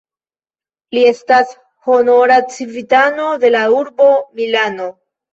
Li 0.97 1.01
estas 1.09 1.51
honora 1.89 2.37
civitano 2.53 3.27
de 3.43 3.51
la 3.57 3.61
urbo 3.81 4.07
Milano. 4.41 4.89